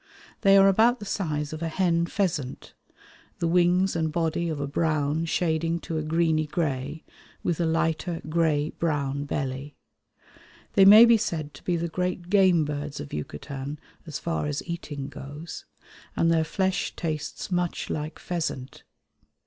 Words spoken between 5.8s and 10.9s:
to a greeny grey with a lighter grey brown belly. They